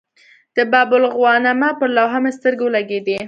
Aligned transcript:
د 0.55 0.57
باب 0.71 0.89
الغوانمه 0.99 1.69
پر 1.79 1.89
لوحه 1.97 2.19
مې 2.23 2.31
سترګې 2.37 2.63
ولګېدې. 2.65 3.17